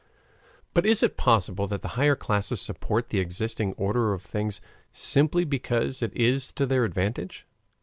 [0.73, 4.59] But is it possible that the higher classes support the existing order of things
[4.91, 7.45] simply because it is to their advantage?